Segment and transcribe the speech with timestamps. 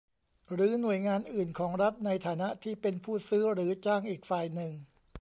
[0.53, 4.73] หรือหน่วยงานอื่นของรัฐในฐานะที่เป็นผู้ซื้อหรือจ้างอีกฝ่ายหนึ่ง